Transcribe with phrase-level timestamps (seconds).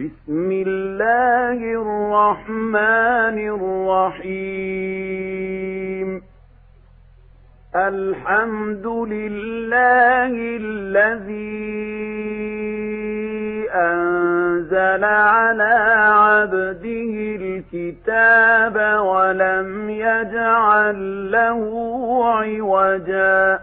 [0.00, 3.38] بسم الله الرحمن
[4.18, 6.08] الرحيم.
[7.76, 11.60] الحمد لله الذي
[13.70, 15.74] أنزل على
[16.08, 21.60] عبده الكتاب ولم يجعل له
[22.24, 23.60] عوجا.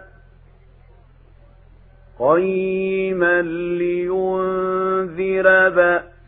[2.18, 3.42] قيما
[3.78, 6.17] لينذر بأسا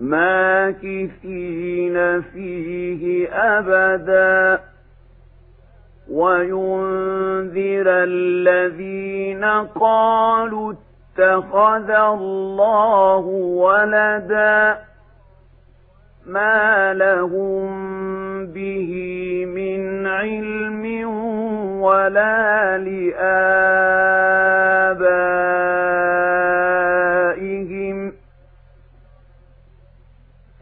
[0.00, 4.60] ماكثين فيه أبدا.
[6.10, 13.24] وينذر الذين قالوا اتخذ الله
[13.56, 14.78] ولدا.
[16.26, 17.66] ما لهم
[18.46, 18.92] به
[19.46, 21.08] من علم
[21.80, 23.18] ولا لآبائهم.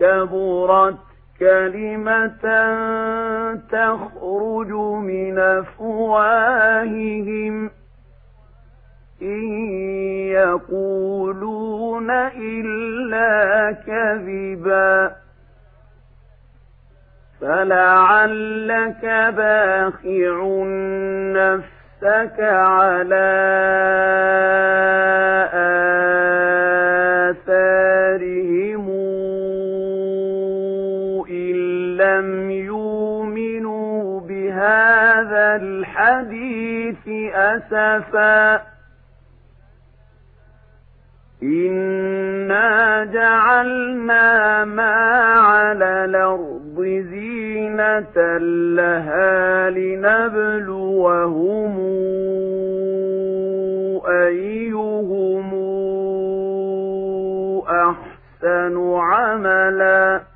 [0.00, 0.96] كبرت
[1.40, 2.44] كلمة
[3.56, 4.72] تخرج
[5.02, 7.06] من أفواههم.
[9.22, 9.44] إن
[10.28, 15.12] يقولون إلا كذبا.
[17.40, 19.04] فلعلك
[19.36, 20.64] باخع
[21.32, 23.36] نفسك على
[27.30, 28.45] آثارهم.
[36.06, 38.62] الحديث أسفا.
[41.42, 44.94] إنا جعلنا ما
[45.40, 48.38] على الأرض زينة
[48.76, 51.06] لها لنبلوهم
[54.08, 55.54] أيهم
[57.68, 60.35] أحسن عملا.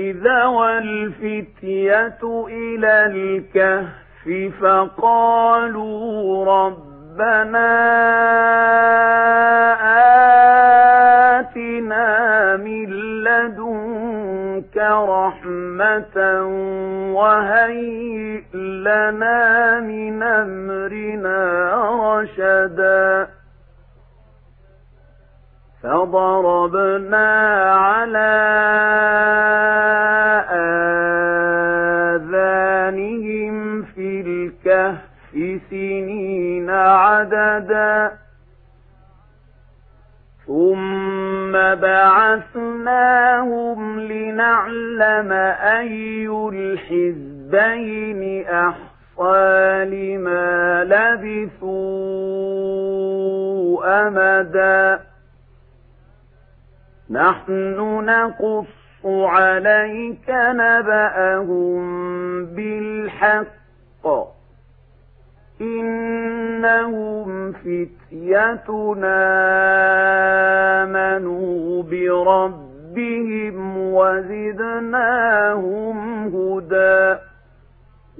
[0.00, 2.18] إذا والفتية
[2.48, 7.72] إلى الكهف فقالوا ربنا
[11.38, 12.90] آتنا من
[13.24, 14.76] لدنك
[15.08, 16.16] رحمة
[17.14, 21.40] وهيئ لنا من أمرنا
[22.02, 23.28] رشدا.
[25.86, 27.28] فضربنا
[27.72, 28.32] على
[32.16, 34.98] آذانهم في الكهف
[35.70, 38.12] سنين عددا.
[40.46, 43.20] ثم بعثناهم
[44.00, 51.86] لنعلم أي الحزبين أحصى لما لبثوا
[54.08, 55.00] أمدا.
[57.10, 58.66] نحن نقص
[59.04, 61.84] عليك نبأهم
[62.46, 64.06] بالحق.
[65.60, 69.22] إنهم فتيتنا
[70.82, 75.16] آمنوا بربهم وزدناهم
[76.26, 77.16] هدى.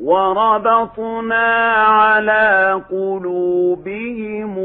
[0.02, 4.58] وربطنا على قلوبهم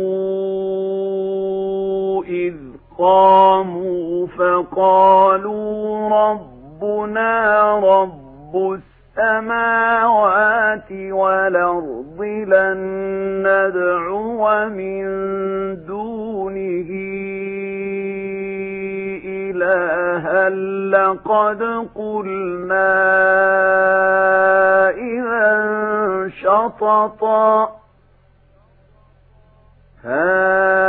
[2.30, 2.71] إذ
[3.02, 8.80] قاموا فقالوا ربنا رب
[9.18, 12.78] السماوات والأرض لن
[13.48, 15.06] ندعو من
[15.86, 16.90] دونه
[19.26, 20.50] إلها
[20.90, 21.62] لقد
[21.96, 22.92] قلنا
[24.90, 25.52] إذا
[26.42, 27.70] شططا.
[30.04, 30.82] هؤلاء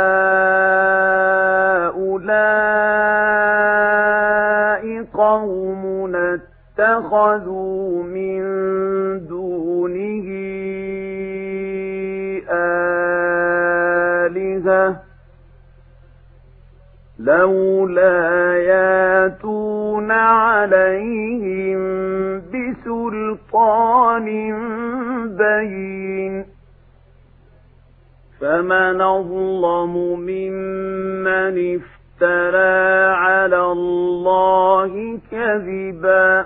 [6.93, 8.41] اتخذوا من
[9.27, 10.27] دونه
[14.29, 15.01] آلهة
[17.19, 21.81] لولا ياتون عليهم
[22.53, 24.25] بسلطان
[25.37, 26.45] بين
[28.41, 36.45] فمن أظلم ممن افترى على الله كذبا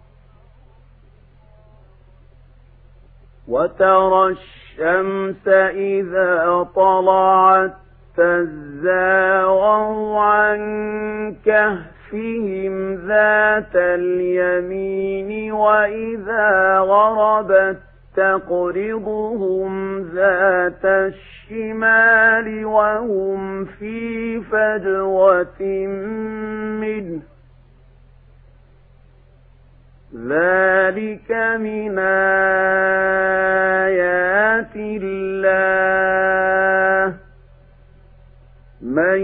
[3.47, 7.73] وترى الشمس إذا طلعت
[8.17, 10.61] تزاور عن
[11.45, 17.77] كهفهم ذات اليمين وإذا غربت
[18.15, 25.61] تقرضهم ذات الشمال وهم في فجوة
[26.81, 27.21] منه
[30.15, 32.25] ذلك من آيات
[34.75, 35.71] الله
[38.81, 39.21] من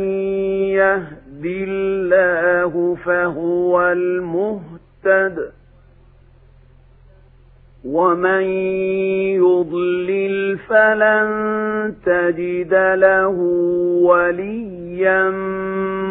[0.71, 5.51] يهد الله فهو المهتد
[7.85, 8.41] ومن
[9.43, 13.37] يضلل فلن تجد له
[14.03, 15.29] وليا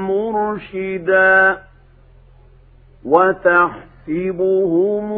[0.09, 1.59] مرشدا
[3.05, 5.13] وتحت تحسبهم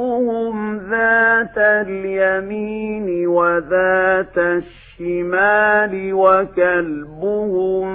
[0.78, 7.88] ذات اليمين وذات الشمال وكلبهم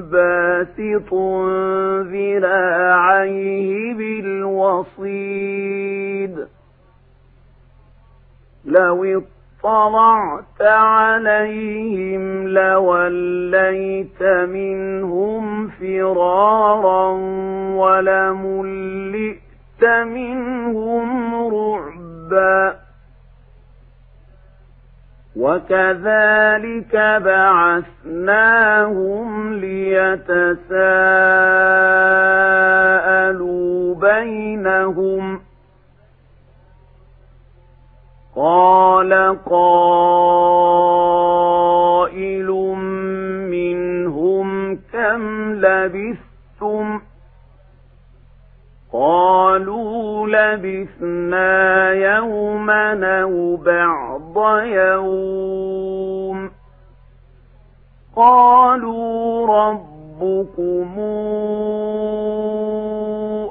[0.00, 1.14] باسط
[2.12, 5.26] ذراعيه بالوصيد
[8.66, 17.10] لو اطلعت عليهم لوليت منهم فرارا
[17.76, 19.36] ولملئت
[19.84, 22.76] منهم رعبا.
[25.36, 28.44] وكذلك بعثناهم
[29.54, 30.74] ليتساءلوا
[33.94, 35.45] بينهم
[38.36, 39.96] قال قائل
[43.50, 47.00] منهم كم لبثتم؟
[48.92, 56.50] قالوا لبثنا يوما أو بعض يوم.
[58.16, 61.00] قالوا ربكم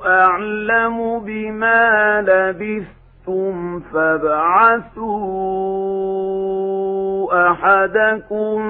[0.05, 2.94] أعلم بما لبثتم.
[3.25, 5.15] شئتم فابعثوا
[7.51, 8.63] أحدكم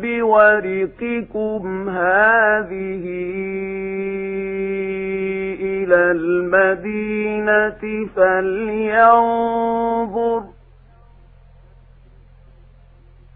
[0.00, 3.04] بورقكم هذه
[5.60, 9.62] إلى المدينة فلينظر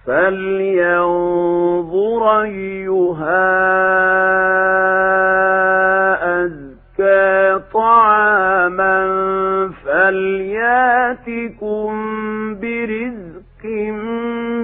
[0.07, 1.41] فلينظر
[2.43, 3.71] أيها
[7.73, 9.01] طعاما
[9.85, 11.91] فلياتكم
[12.61, 13.65] برزق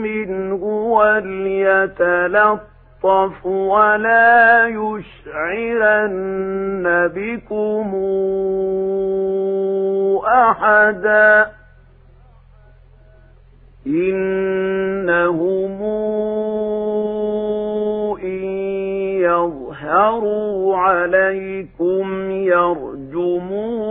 [0.03, 0.63] منه
[2.05, 6.07] وليتلطف ولا يشعرن
[7.15, 7.95] بكم
[10.27, 11.47] أحدا
[13.87, 15.83] إنهم
[18.23, 18.45] إن
[19.23, 20.46] يظهروا
[20.87, 23.85] عليكم يرجموكم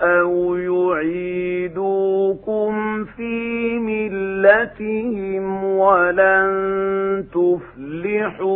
[0.00, 2.24] أو يعيدوكم
[3.04, 6.50] في ملتهم ولن
[7.32, 8.50] تفلحوا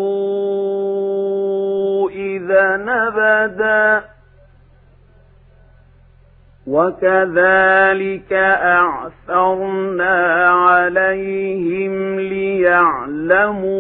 [2.11, 4.15] إذا نبدا.
[6.67, 13.75] وكذلك أعثرنا عليهم ليعلموا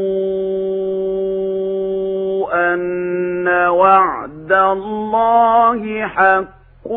[2.54, 6.90] أن وعد الله حق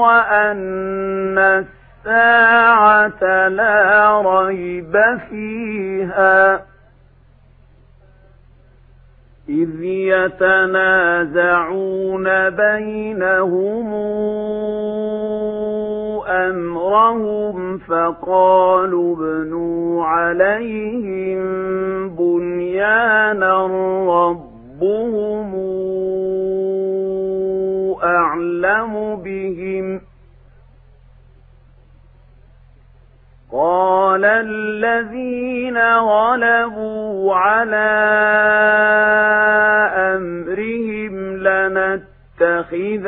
[0.00, 4.96] وأن الساعة لا ريب
[5.30, 6.72] فيها.
[9.48, 11.70] إذ يتنازعون
[12.50, 13.92] بينهم
[16.28, 21.42] أمرهم فقالوا ابنوا عليهم
[22.08, 23.66] بنيانا
[24.82, 25.52] ربهم
[28.02, 30.00] أعلم بهم
[33.52, 37.92] قال الذين غلبوا على
[40.16, 41.36] أمرهم
[42.40, 43.02] لنتخذن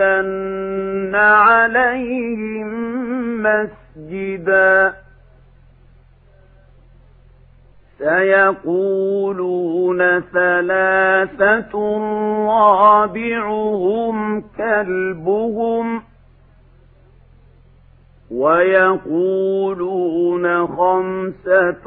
[1.14, 2.68] عليهم
[3.42, 5.03] مسجدا
[8.04, 11.74] سيقولون ثلاثة
[12.48, 16.02] رابعهم كلبهم
[19.10, 19.86] ويقولون
[20.66, 21.84] خمسة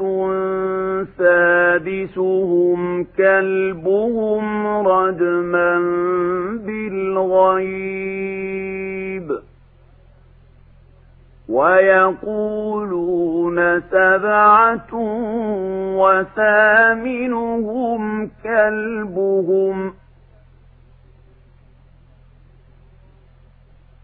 [1.18, 5.78] سادسهم كلبهم رجما
[6.66, 8.08] بالغيب
[11.48, 14.94] ويقولون سبعة
[15.96, 18.00] وثامنهم
[18.44, 19.94] كلبهم.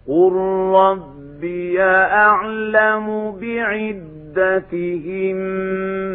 [0.09, 0.33] قل
[0.75, 5.37] ربي أعلم بعدتهم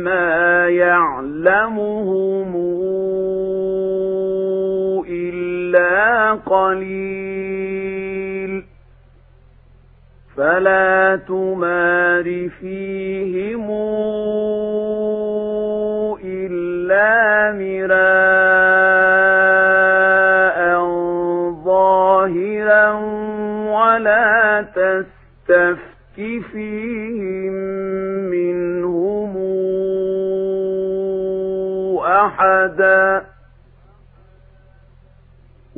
[0.03, 2.55] ما يعلمهم
[5.09, 7.88] إلا قليل.
[10.39, 13.67] فلا تمار فيهم
[16.23, 17.99] إلا مراء
[21.65, 22.91] ظاهرا
[23.67, 26.19] ولا تستفت
[26.51, 27.53] فيهم
[28.31, 29.33] منهم
[32.05, 33.28] أحدا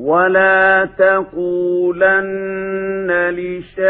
[0.01, 2.31] ولا تقولن
[3.29, 3.81] لشيء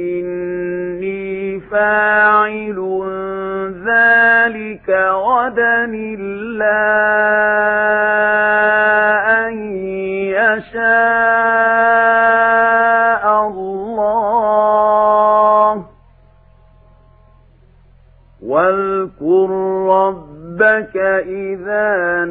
[0.00, 2.78] إني فاعل
[3.86, 6.84] ذلك غدا إلا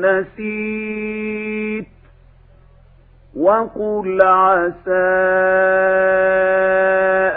[0.03, 1.87] نسيت
[3.35, 5.13] وقل عسى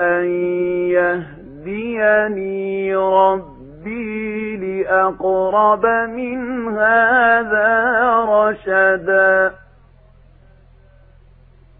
[0.00, 0.24] أن
[0.90, 7.94] يهديني ربي لأقرب من هذا
[8.28, 9.52] رشدا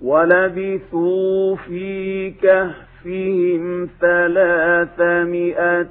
[0.02, 5.86] ولبثوا في كهفهم ثلاثمائة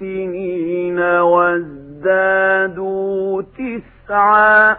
[0.00, 0.98] سنين
[2.02, 4.76] وازدادوا تسعا.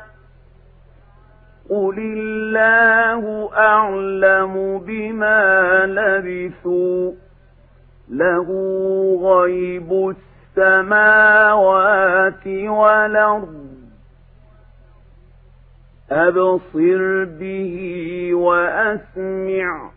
[1.70, 7.12] قل الله أعلم بما لبثوا.
[8.10, 8.48] له
[9.24, 10.16] غيب
[10.58, 13.68] السماوات والأرض.
[16.12, 19.92] أبصر به وأسمع.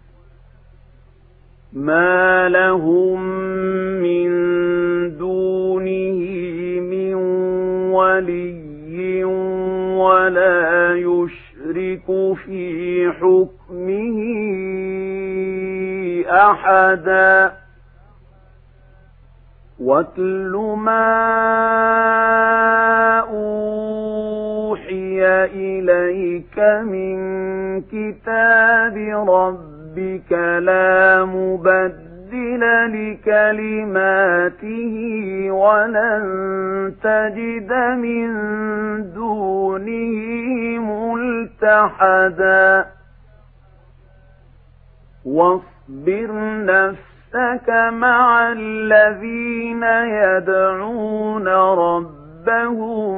[1.72, 3.22] ما لهم
[4.02, 4.28] من
[5.18, 6.45] دونه
[7.96, 9.24] ولي
[9.94, 12.06] ولا يشرك
[12.44, 14.18] في حكمه
[16.30, 17.52] أحدا.
[19.80, 21.06] واتل ما
[23.20, 27.16] أوحي إليك من
[27.80, 28.96] كتاب
[29.28, 32.05] ربك لا مبدل
[32.86, 34.46] لكلماته
[35.50, 36.24] ولن
[37.02, 38.28] تجد من
[39.12, 40.14] دونه
[41.62, 42.86] ملتحدا
[45.24, 46.30] واصبر
[46.64, 49.82] نفسك مع الذين
[50.22, 53.16] يدعون ربهم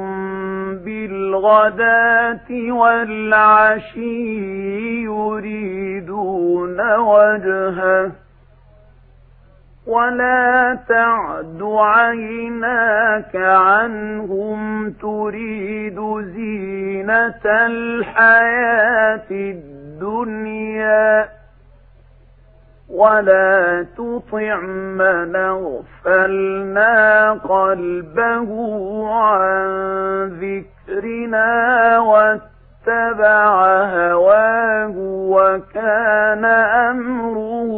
[0.75, 4.29] بالغداة والعشي
[5.03, 8.11] يريدون وجهه
[9.89, 15.99] ولا تعد عيناك عنهم تريد
[16.35, 21.29] زينة الحياة الدنيا
[22.89, 28.49] ولا تطع من اغفلنا قلبه
[29.09, 29.69] عن
[30.41, 31.99] ذكرنا
[32.89, 34.93] واتبع هواه
[35.29, 37.71] وكان أمره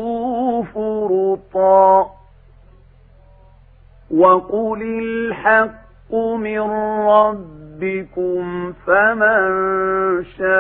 [0.76, 2.12] فرطا.
[4.18, 6.60] وقل الحق من
[7.08, 10.52] ربكم فمن شاء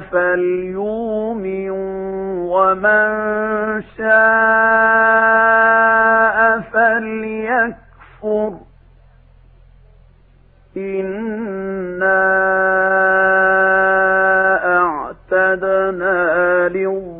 [0.00, 1.70] فليؤمن
[2.50, 3.08] ومن
[3.98, 4.14] شاء
[6.72, 8.52] فليكفر.
[10.76, 12.24] إنا
[14.64, 17.14] أعتدنا للظالمين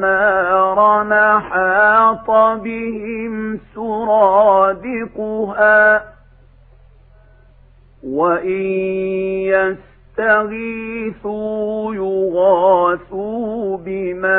[0.00, 5.82] نارا حاط بهم سرادقها
[8.04, 8.62] وإن
[10.18, 14.32] يستغيثوا يغاثوا بماء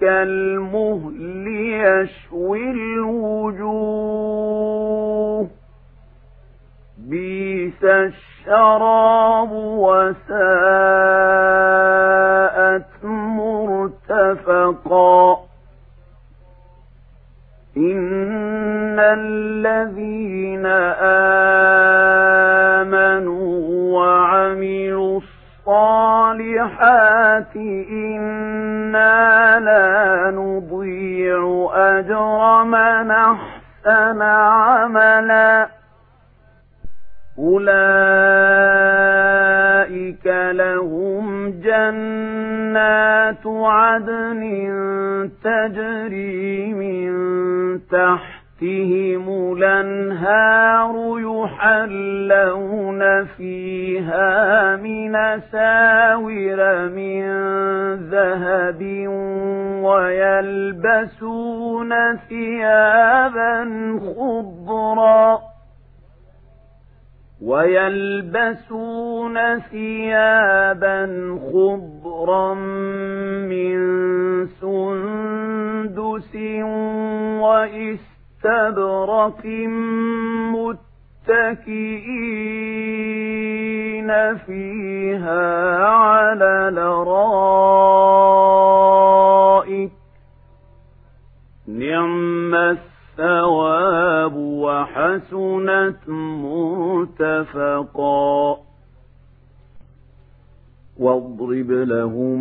[0.00, 1.19] كالمهل
[1.80, 2.70] يشوي
[4.20, 5.50] الوجوه
[6.98, 9.52] بيس الشراب
[11.40, 13.04] وساءت
[14.24, 15.40] مرتفقا
[17.76, 21.69] إن الذين آمنوا
[26.30, 27.56] الصالحات
[27.90, 35.68] إنا لا نضيع أجر من أحسن عملا
[37.38, 37.86] أولئك
[40.52, 44.40] لهم جنات عدن
[45.44, 47.10] تجري من
[47.90, 57.22] تحت تحتهم الأنهار يحلون فيها من ساور من
[58.10, 58.82] ذهب
[59.84, 61.92] ويلبسون
[62.28, 63.64] ثيابا
[64.16, 65.38] خضرا
[67.42, 71.06] ويلبسون ثيابا
[71.52, 73.80] خضرا من
[74.46, 76.36] سندس
[77.40, 78.09] وإس
[78.44, 79.46] استبرق
[80.56, 80.78] متكئين
[84.36, 87.10] فيها على الأرائك.
[91.68, 96.08] نعم الثواب وحسنت
[97.28, 98.69] مرتفقا.
[101.00, 102.40] واضرب لهم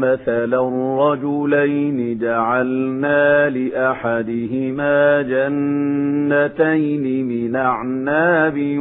[0.00, 0.68] مثلا
[1.10, 8.78] رجلين جعلنا لأحدهما جنتين من أعناب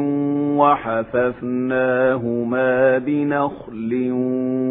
[1.37, 2.17] وحففناهما
[2.97, 4.09] بنخل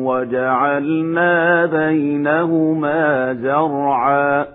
[0.05, 4.47] وجعلنا بينهما زرعا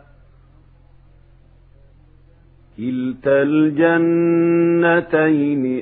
[2.82, 4.84] كلتا الجنتين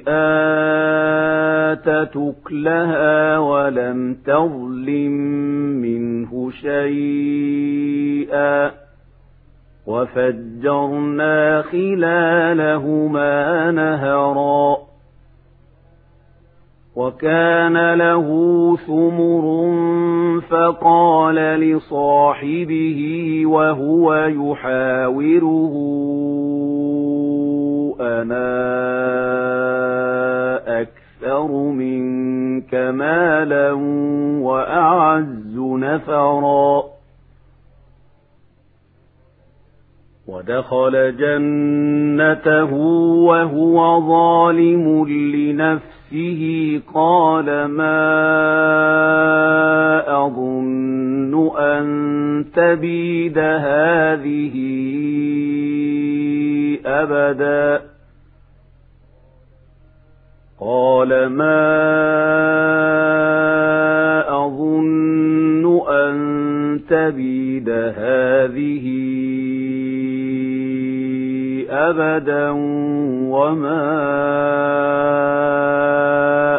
[0.08, 5.12] آتت أكلها ولم تظلم
[5.82, 7.92] منه شيئا
[9.88, 14.78] وفجرنا خلالهما نهرا
[16.96, 18.28] وكان له
[18.88, 19.70] ثمر
[20.50, 23.00] فقال لصاحبه
[23.46, 25.74] وهو يحاوره
[28.00, 28.50] أنا
[30.82, 33.72] أكثر منك مالا
[34.42, 36.84] وأعز نفرا.
[40.28, 42.74] ودخل جنته
[43.24, 46.82] وهو ظالم لنفسه.
[46.94, 48.16] قال ما
[50.26, 54.56] أظن أن تبيد هذه
[56.86, 57.88] أبدا.
[60.62, 61.65] قال ما
[64.45, 66.15] أظن أن
[66.89, 68.86] تبيد هذه
[71.69, 72.50] أبدا
[73.32, 73.86] وما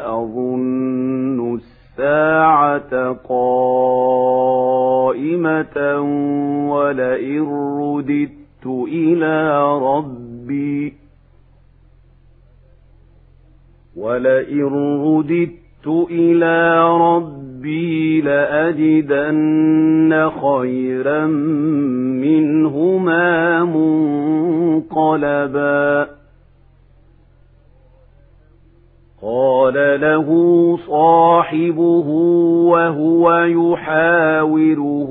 [0.07, 4.41] أظن الساعة قائمة
[6.71, 7.43] ولئن
[7.81, 11.00] رددت إلى ربي
[14.01, 14.65] ولئن
[15.05, 19.71] رددت إلى ربي لأجدن
[20.43, 21.27] خيرا
[22.17, 23.65] منهما
[24.85, 26.09] منقلبا
[29.23, 30.29] قال له
[30.87, 32.09] صاحبه
[32.71, 35.11] وهو يحاوره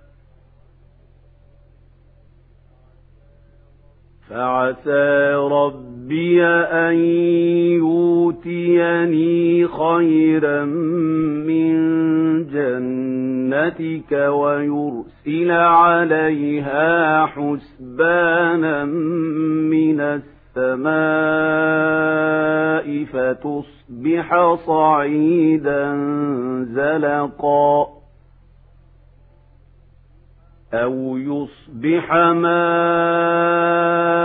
[4.31, 6.95] فعسى ربي أن
[7.83, 10.65] يؤتيني خيرا
[11.45, 11.73] من
[12.47, 20.01] جنتك ويرسل عليها حسبانا من
[20.55, 20.91] السماء
[23.03, 25.95] فتصبح صعيدا
[26.63, 28.00] زلقا
[30.73, 32.13] أو يصبح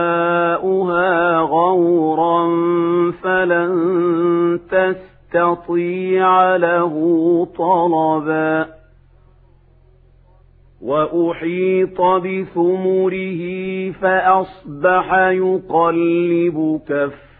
[0.06, 2.46] ماؤها غورا
[3.22, 6.94] فلن تستطيع له
[7.58, 8.66] طلبا
[10.82, 13.42] وأحيط بثمره
[13.90, 17.35] فأصبح يقلب كفيه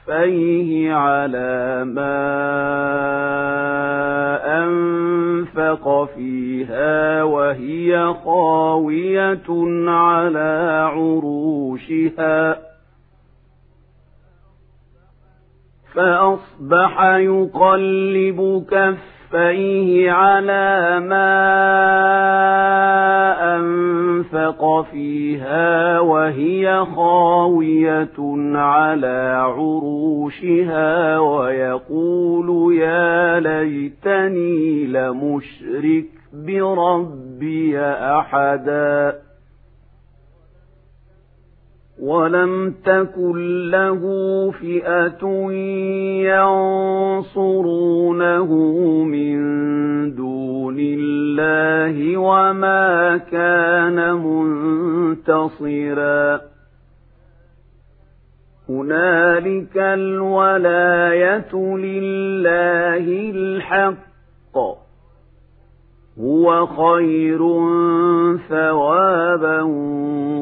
[0.93, 2.17] على ما
[4.65, 9.49] أنفق فيها وهي خاوية
[9.89, 12.59] على عروشها.
[15.95, 18.65] فأصبح يقلب
[19.41, 21.27] كفيه على ما
[23.57, 28.19] أنفق فيها وهي خاوية
[28.55, 39.15] على عروشها ويقول يا ليتني لمشرك بربي أحدا
[42.01, 44.01] ولم تكن له
[44.51, 45.27] فئة
[47.27, 48.53] ينصرونه
[49.05, 49.37] من
[50.15, 54.13] دون الله وما كان
[55.07, 56.41] منتصرا
[58.69, 64.06] هنالك الولاية لله الحق
[66.21, 67.39] هو خير
[68.49, 69.63] ثوابا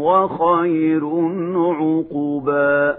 [0.00, 1.04] وخير
[1.56, 2.96] عقبا.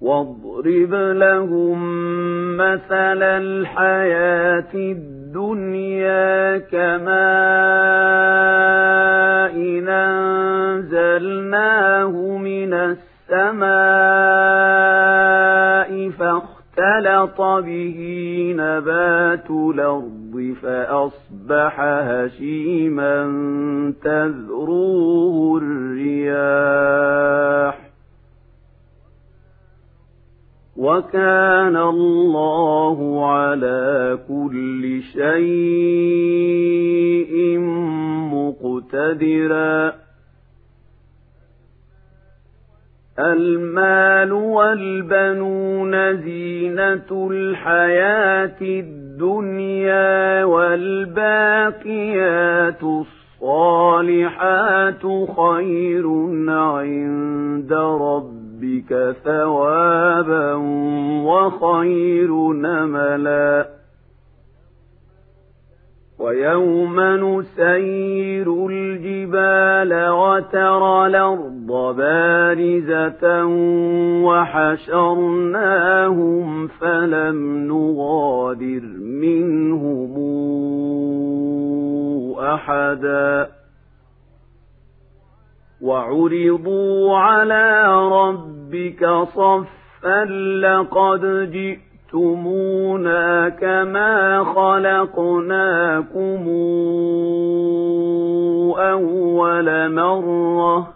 [0.00, 1.78] واضرب لهم
[2.56, 7.14] مثل الحياة الدنيا كماء
[10.84, 13.64] أنزلناه من السماء
[16.10, 17.98] فاختلط به
[18.58, 20.13] نبات الأرض.
[20.62, 23.24] فأصبح هشيما
[24.02, 26.94] تذروه الرياح.
[30.76, 35.34] وكان الله على كل شيء
[38.32, 40.04] مقتدرا.
[43.18, 49.03] المال والبنون زينة الحياة الدنيا
[51.64, 52.82] والباقيات
[53.42, 55.02] الصالحات
[55.36, 56.06] خير
[56.50, 60.54] عند ربك ثوابا
[61.24, 63.66] وخير نملا
[66.18, 73.44] ويوم نسير الجبال وترى الأرض بارزة
[74.24, 75.66] وحشرناهم
[76.66, 78.82] فلم نغادر
[79.22, 80.14] منهم
[82.38, 83.48] أحدا.
[85.80, 90.24] وعرضوا على ربك صفا
[90.60, 96.48] لقد جئت جئتمونا كما خلقناكم
[98.78, 100.94] أول مرة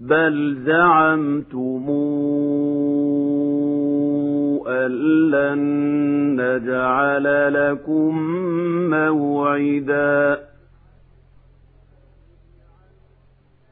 [0.00, 1.84] بل زعمتم
[4.68, 4.90] أن
[6.36, 8.18] نجعل لكم
[8.90, 10.47] موعداً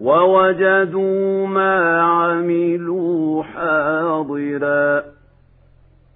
[0.00, 5.04] ووجدوا ما عملوا حاضرا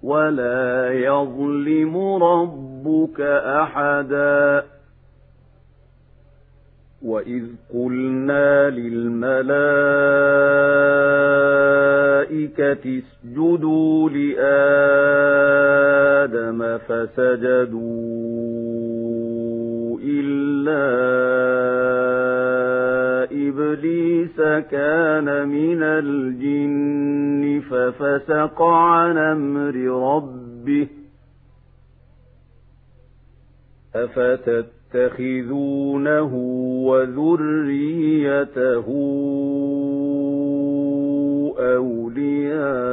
[0.03, 3.21] ولا يظلم ربك
[3.61, 4.63] أحدا.
[7.03, 7.43] وإذ
[7.73, 9.43] قلنا للملائكة
[12.99, 15.17] اسجدوا لآدم
[16.77, 18.13] فسجدوا
[20.03, 21.13] إلا
[23.31, 24.37] إبليس
[24.71, 29.75] كان من الجن ففسق عن أمر
[30.15, 30.87] ربه
[34.93, 36.35] أفتتخذونه
[36.85, 38.85] وذريته
[41.59, 42.92] أولياء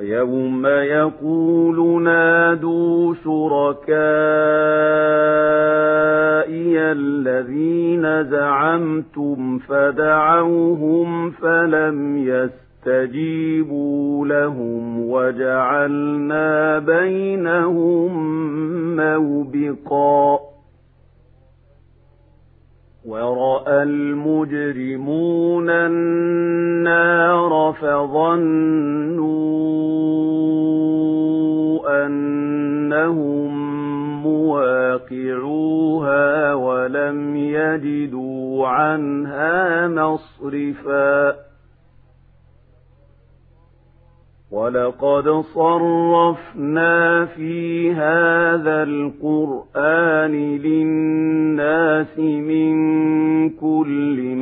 [0.00, 3.90] ويوم يقول نادوا شركائي
[6.92, 12.16] الذين زعمتم فدعوهم فلم
[12.86, 18.16] يستجيبوا لهم وجعلنا بينهم
[18.96, 20.39] موبقا
[23.10, 28.50] ورأى المجرمون النار فظنوا
[32.06, 33.50] أنهم
[34.22, 35.74] مواقعوها
[36.54, 41.50] ولم يجدوا عنها مصرفاً
[44.50, 52.89] ولقد صرفنا في هذا القرآن للناس من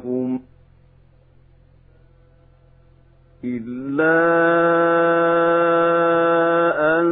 [0.00, 0.40] تاتيهم
[3.44, 4.20] إلا
[7.00, 7.06] أن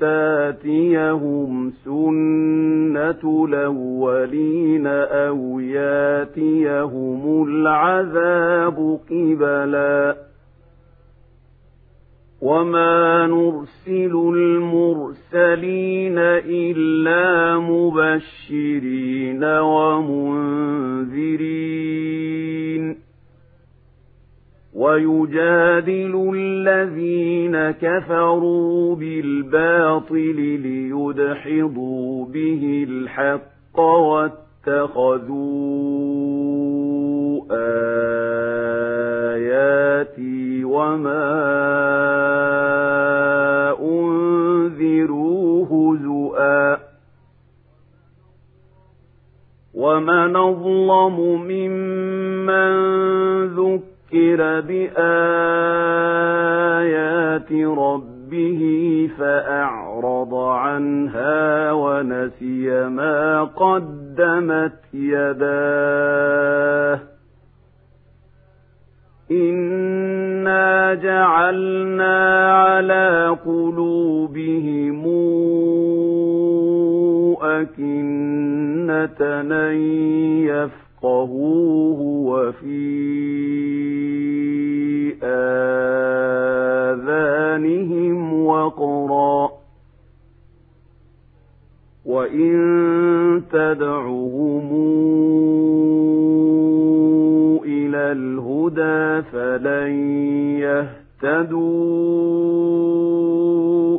[0.00, 10.16] تأتيهم سنة الأولين أو يأتيهم العذاب قبلا.
[12.42, 21.61] وما نرسل المرسلين إلا مبشرين ومنذرين
[24.82, 35.32] ويجادل الذين كفروا بالباطل ليدحضوا به الحق واتخذوا
[39.32, 41.32] آياتي وما
[43.80, 46.78] أنذروا هزؤا
[49.74, 52.72] ومن أظلم ممن
[53.46, 54.92] ذكر ذكر بآيات
[57.52, 58.60] ربه
[59.18, 67.00] فأعرض عنها ونسي ما قدمت يداه
[69.30, 75.02] إنا جعلنا على قلوبهم
[77.42, 79.20] أكنة
[79.50, 79.76] أن
[80.44, 84.01] يفقهوه وفي
[86.92, 89.62] آذانهم وقرا.
[92.06, 92.52] وإن
[93.52, 94.72] تدعهم
[97.64, 99.92] إلى الهدى فلن
[100.58, 101.72] يهتدوا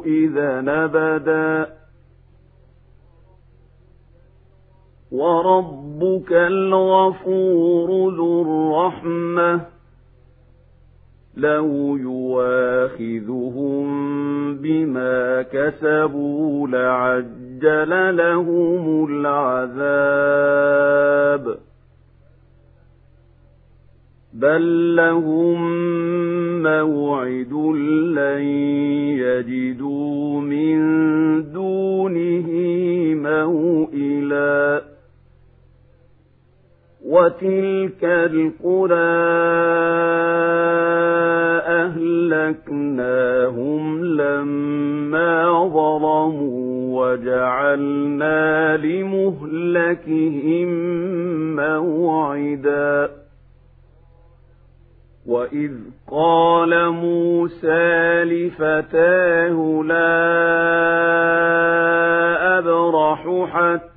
[0.06, 1.68] إذا نبدا
[5.12, 9.73] وربك الغفور ذو الرحمة.
[11.38, 13.86] لو يواخذهم
[14.58, 20.24] بما كسبوا لعجل لهم العذاب
[24.34, 25.84] بل لهم
[26.64, 27.54] موعد
[28.18, 28.44] لن
[29.24, 30.80] يجدوا من
[31.52, 32.50] دونه
[33.16, 34.23] موئلا
[37.14, 39.14] وتلك القرى
[42.64, 50.70] أهلكناهم لما ظلموا وجعلنا لمهلكهم
[51.56, 53.24] موعداً
[55.26, 55.72] وإذ
[56.12, 60.24] قال موسى لفتاه لا
[62.58, 63.94] أبرح حتى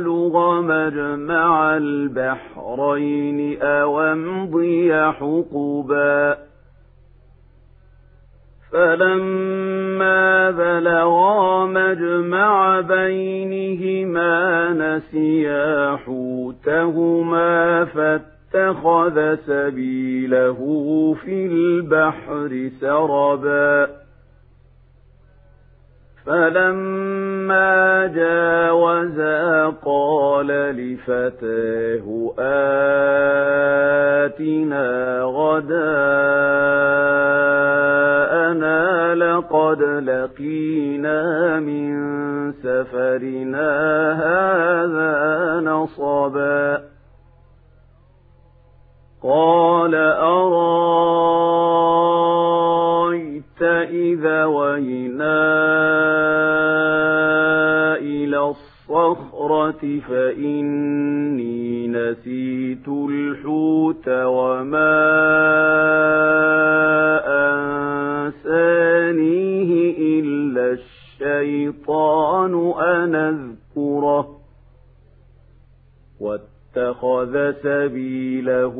[0.00, 6.36] أبلغ مجمع البحرين أو امضي حقبا
[8.72, 20.58] فلما بلغا مجمع بينهما نسيا حوتهما فاتخذ سبيله
[21.24, 23.99] في البحر سربا
[26.30, 32.32] فلما جاوزا قال لفتاه
[34.28, 35.94] آتنا غداءنا
[39.14, 41.92] لقد لقينا من
[42.52, 46.80] سفرنا هذا نصبا.
[49.22, 51.20] قال أرايت
[53.62, 55.40] إذا وينا
[57.96, 65.00] إلى الصخرة فإني نسيت الحوت وما
[68.26, 69.70] أنسانيه
[70.20, 74.36] إلا الشيطان أن أذكره
[76.20, 78.76] واتخذ سبيله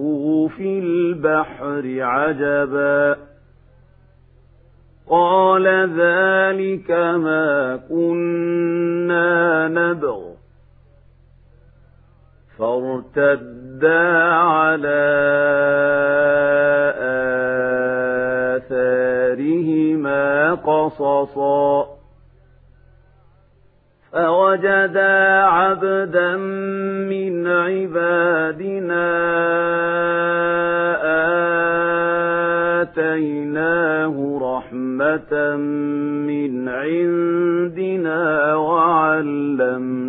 [0.57, 3.30] في البحر عجبا
[5.11, 5.67] قال
[5.99, 10.21] ذلك ما كنا نبغ.
[12.59, 15.03] فارتدا على
[18.57, 22.01] آثارهما قصصا.
[24.13, 26.37] فوجدا عبدا
[27.11, 29.11] من عبادنا
[32.81, 34.70] آتيناه رحمة
[36.27, 40.07] من عندنا وعلمناه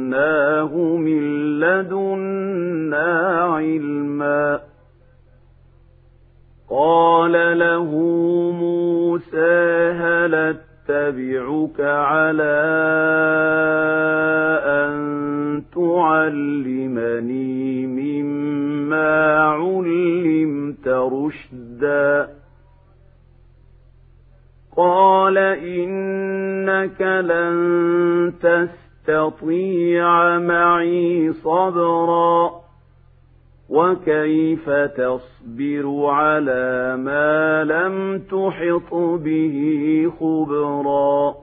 [0.78, 1.22] من
[1.60, 3.10] لدنا
[3.42, 4.60] علما
[6.70, 7.90] قال له
[8.52, 12.62] موسى هل اتبعك على
[14.66, 14.94] أن
[15.76, 22.41] تعلمني مما علمت رشدا
[24.78, 32.52] قال إنك لن تستطيع معي صبرا
[33.70, 41.36] وكيف تصبر على ما لم تحط به خبرا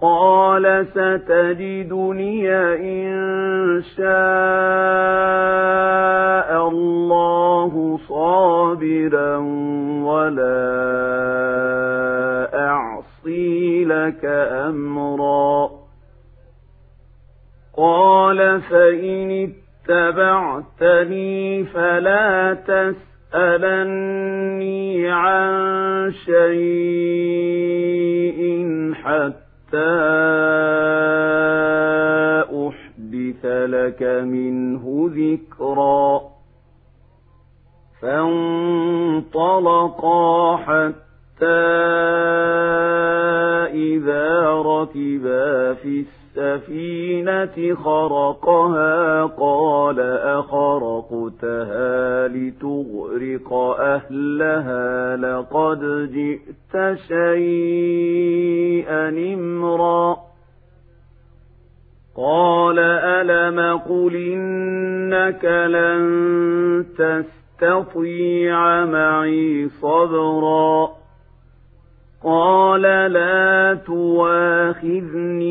[0.00, 4.08] قال ستجدني إن شاء
[6.68, 9.36] الله صابرا
[10.02, 10.68] ولا
[12.54, 14.24] أعصي لك
[14.68, 15.70] أمرا
[17.76, 19.50] قال فإن
[19.88, 22.54] اتبعتني فلا
[23.34, 27.38] تسألني عن شيء
[28.94, 29.47] حتى
[32.68, 36.20] أحدث لك منه ذكرا
[38.02, 39.46] فانطلقا
[40.56, 41.07] حتى
[43.72, 46.04] إذا ركبا في
[46.38, 50.00] السفينة خرقها قال
[50.38, 60.16] أخرقتها لتغرق أهلها لقد جئت شيئا إمرا
[62.16, 70.97] قال ألم قل إنك لن تستطيع معي صبرا
[72.24, 75.50] قال لا تواخذني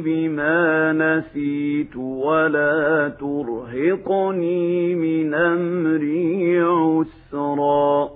[0.00, 8.10] بما نسيت ولا ترهقني من أمري عسرا.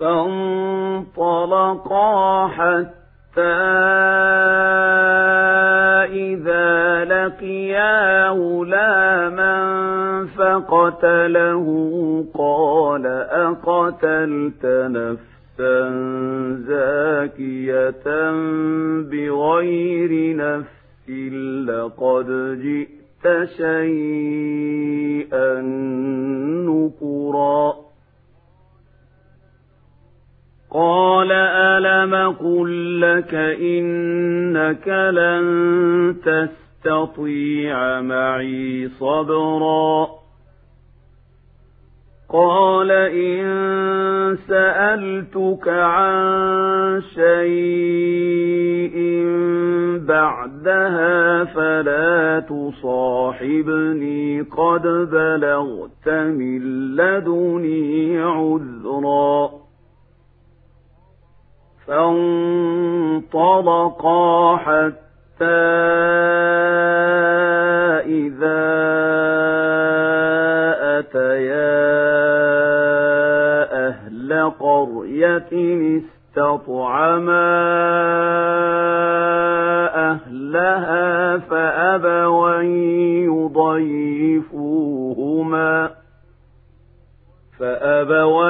[0.00, 1.14] فانطلقا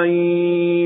[0.02, 0.84] فأبوا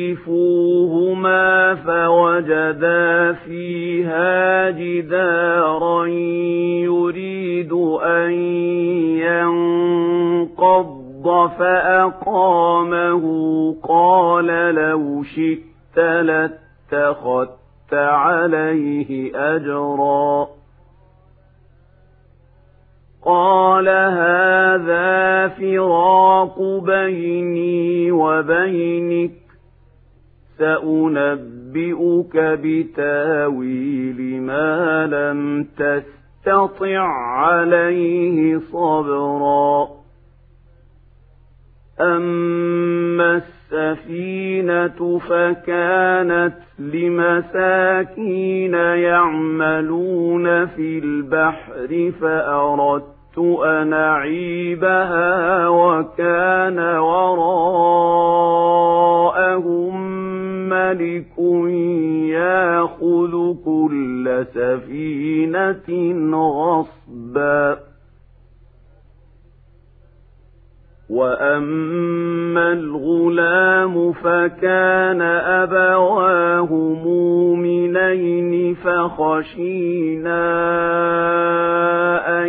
[0.00, 6.06] يضيفوهما فوجدا فيها جدارا
[6.86, 7.72] يريد
[8.02, 8.30] أن
[10.40, 13.24] ينقض فأقامه
[13.82, 20.59] قال لو شئت لاتخذت عليه أجرا
[23.24, 29.30] قال هذا فراق بيني وبينك
[30.58, 37.00] سأنبئك بتاويل ما لم تستطع
[37.38, 39.88] عليه صبرا
[42.00, 43.42] أما
[43.72, 57.60] السفينة فكانت لمساكين يعملون في البحر فأردت أن أعيبها وكان وراءهم
[60.68, 61.38] ملك
[62.28, 65.90] يأخذ كل سفينة
[66.36, 67.89] غصباً.
[71.10, 75.22] وأما الغلام فكان
[75.62, 80.40] أبواه مؤمنين فخشينا
[82.42, 82.48] أن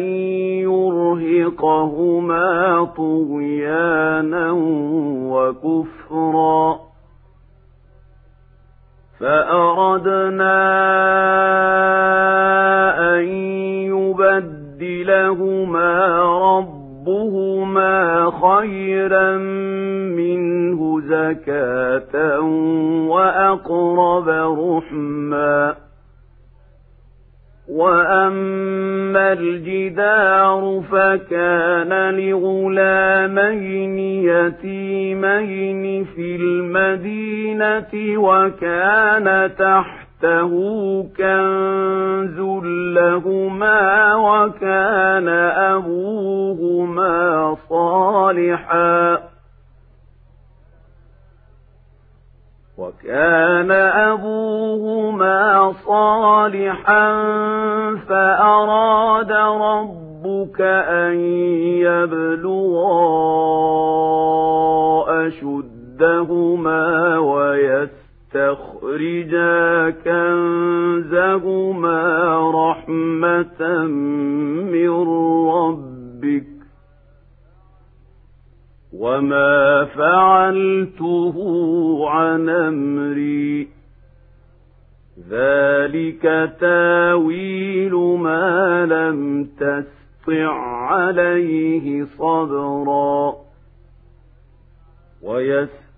[1.42, 2.50] يرهقهما
[2.98, 4.52] طغيانا
[5.32, 6.80] وكفرا
[9.20, 10.58] فأردنا
[13.18, 13.24] أن
[14.82, 15.92] يبدلهما
[18.42, 19.38] خيرا
[20.18, 22.40] منه زكاة
[23.10, 24.30] وأقرب
[24.60, 25.76] رحما.
[27.72, 42.40] وأما الجدار فكان لغلامين يتيمين في المدينة وكان تحت تحته كنز
[42.96, 45.28] لهما وكان
[45.74, 49.20] أبوهما صالحا.
[52.78, 53.72] وكان
[54.12, 57.14] أبوهما صالحا
[58.10, 61.16] فأراد ربك أن
[61.86, 63.02] يبلغا
[65.28, 68.01] أشدهما ويسرا
[68.34, 71.52] تخرجا كنزهما
[72.52, 73.86] رحمة
[74.72, 74.90] من
[75.50, 76.48] ربك
[78.94, 81.36] وما فعلته
[82.10, 83.68] عن أمري.
[85.30, 90.52] ذلك تاويل ما لم تسطع
[90.92, 93.36] عليه صبرا.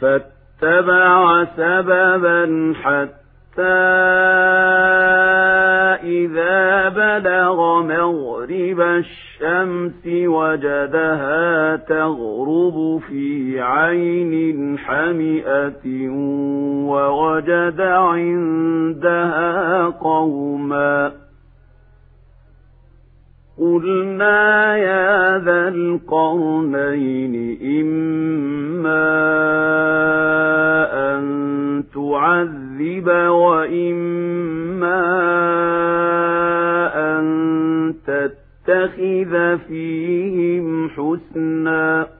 [0.00, 3.24] فاتبع سببا حتى
[6.02, 16.08] إذا بلغ مغرب الشمس وجدها تغرب في عين حمئة
[16.88, 19.44] ووجد عندها
[19.86, 21.12] قوما
[23.58, 27.34] قلنا يا ذا القرنين
[27.80, 29.14] إما
[31.14, 31.24] أن
[31.94, 35.04] تعذب وإما
[36.94, 37.24] أن
[38.06, 42.13] تتخذ فيهم حسنا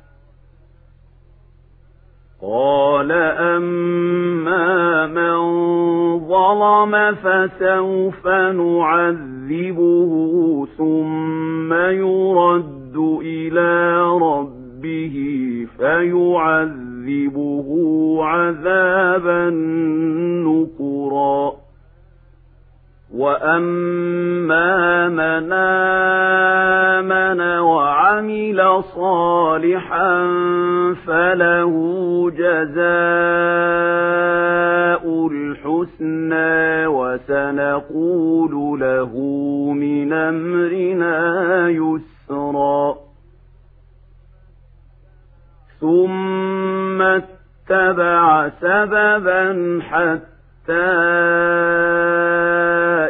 [2.47, 5.39] قال أما من
[6.29, 10.13] ظلم فسوف نعذبه
[10.79, 15.17] ثم يرد إلى ربه
[15.79, 17.69] فيعذبه
[18.25, 19.51] عذابا
[20.45, 21.64] نكرا
[23.15, 25.53] وأما من
[27.03, 30.27] آمن وعمل صالحا
[31.07, 31.75] فله
[32.31, 32.85] جزاء
[35.27, 39.13] الحسنى وسنقول له
[39.73, 42.95] من أمرنا يسرا
[45.81, 50.35] ثم اتبع سببا حتى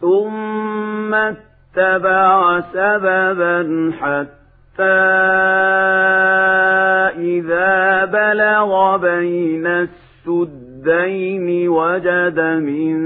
[0.00, 5.00] ثم اتبع سببا حتى
[7.18, 12.96] إذا بلغ بين السدين وجد من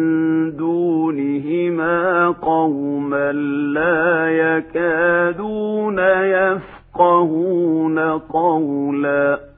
[0.57, 3.33] دونهما قوما
[3.73, 5.99] لا يكادون
[6.99, 9.54] يفقهون قولا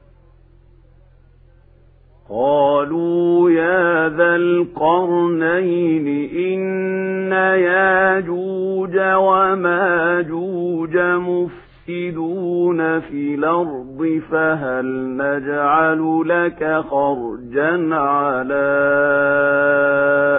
[2.31, 6.07] قالوا يا ذا القرنين
[6.37, 18.67] إن ياجوج وماجوج مفسدون في الأرض فهل نجعل لك خرجا على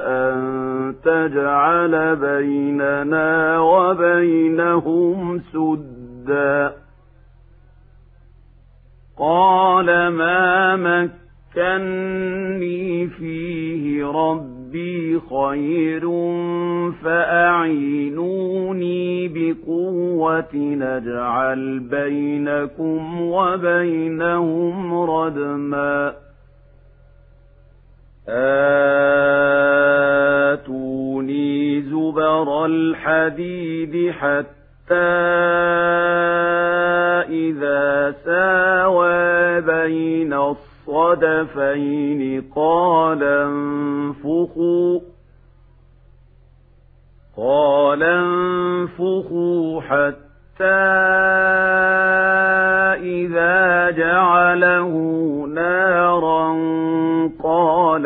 [0.08, 6.74] أن تجعل بيننا وبينهم سدا
[9.20, 11.27] قال ما مكن
[11.58, 16.02] مكني فيه ربي خير
[17.04, 18.48] فأعينوني
[19.28, 26.14] بقوة نجعل بينكم وبينهم ردما
[30.58, 34.96] آتوني زبر الحديد حتى
[37.30, 45.00] إذا ساوى بين الصلاة الصدفين قال انفخوا
[47.38, 50.64] قال انفخوا حتى
[53.04, 54.92] إذا جعله
[55.54, 56.48] نارا
[57.44, 58.06] قال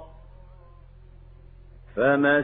[1.95, 2.43] فما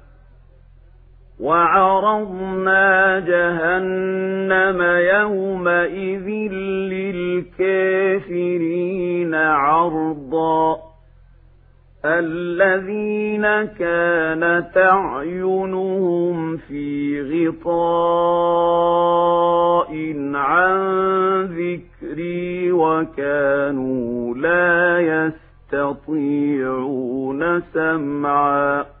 [1.41, 6.27] وعرضنا جهنم يومئذ
[7.63, 10.77] للكافرين عرضا.
[12.05, 17.91] الذين كانت أعينهم في غطاء
[20.35, 20.79] عن
[21.45, 24.99] ذكري وكانوا لا
[25.73, 29.00] يستطيعون سمعا.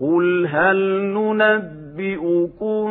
[0.00, 0.76] قل هل
[1.14, 2.86] ننبئكم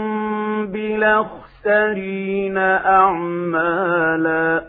[0.65, 4.63] بلخسرين أعمالا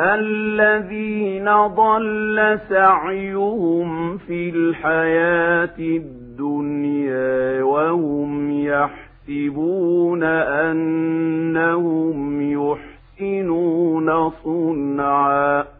[0.00, 10.22] الذين ضل سعيهم في الحياة الدنيا وهم يحسبون
[11.44, 15.79] أنهم يحسنون صنعا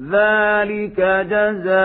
[0.00, 1.78] ذلك جزاؤهم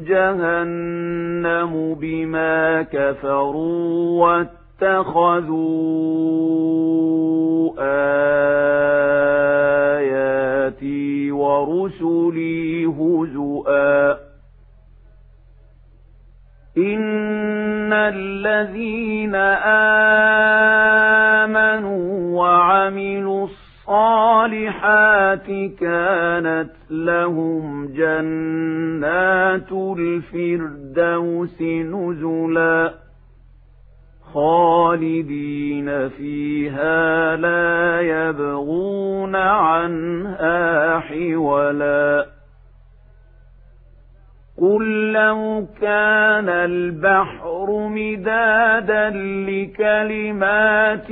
[0.00, 4.26] جهنم بما كفروا
[4.80, 5.60] واتخذوا
[10.00, 14.12] آياتي ورسلي هزؤا
[16.78, 19.34] إن الذين
[21.44, 23.59] آمنوا وعملوا الصالحات
[25.80, 32.94] كانت لهم جنات الفردوس نزلا
[34.34, 42.26] خالدين فيها لا يبغون عنها حولا.
[44.58, 49.10] قل لو كان البحر مدادا
[49.48, 51.10] لكلمات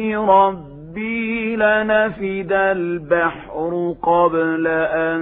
[0.89, 5.20] ربي لنفد البحر قبل أن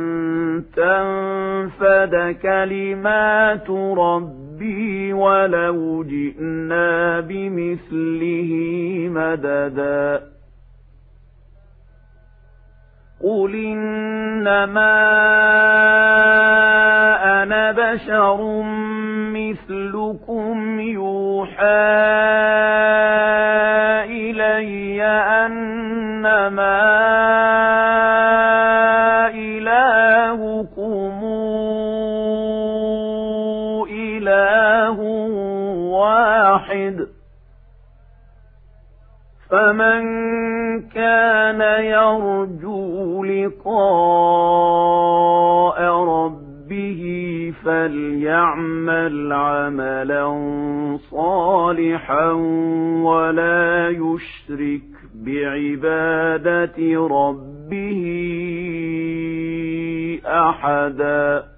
[0.77, 8.51] تنفد كلمات ربي ولو جئنا بمثله
[9.11, 10.23] مددا
[13.25, 14.97] قل إنما
[17.43, 18.63] أنا بشر
[19.35, 22.27] مثلكم يوحى
[25.47, 26.83] أنما
[29.35, 31.25] إلهكم
[33.91, 35.01] إله
[35.91, 37.07] واحد
[39.51, 40.03] فمن
[40.83, 43.77] كان يرجو لقاء
[46.05, 47.03] ربه
[47.65, 50.27] فليعمل عملا
[51.11, 52.31] صالحا
[53.03, 54.96] ولا يشرك
[55.27, 56.79] بعبادة
[57.11, 58.03] ربه
[60.27, 61.56] أحدا.